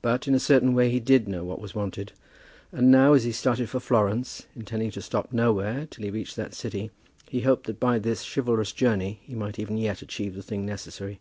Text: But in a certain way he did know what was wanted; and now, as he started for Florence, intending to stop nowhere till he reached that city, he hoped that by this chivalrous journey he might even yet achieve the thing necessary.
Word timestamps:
But 0.00 0.28
in 0.28 0.34
a 0.36 0.38
certain 0.38 0.74
way 0.74 0.90
he 0.92 1.00
did 1.00 1.26
know 1.26 1.42
what 1.42 1.60
was 1.60 1.74
wanted; 1.74 2.12
and 2.70 2.88
now, 2.88 3.14
as 3.14 3.24
he 3.24 3.32
started 3.32 3.68
for 3.68 3.80
Florence, 3.80 4.46
intending 4.54 4.92
to 4.92 5.02
stop 5.02 5.32
nowhere 5.32 5.86
till 5.90 6.04
he 6.04 6.10
reached 6.12 6.36
that 6.36 6.54
city, 6.54 6.92
he 7.28 7.40
hoped 7.40 7.66
that 7.66 7.80
by 7.80 7.98
this 7.98 8.22
chivalrous 8.32 8.70
journey 8.70 9.18
he 9.24 9.34
might 9.34 9.58
even 9.58 9.76
yet 9.76 10.02
achieve 10.02 10.36
the 10.36 10.42
thing 10.44 10.64
necessary. 10.64 11.18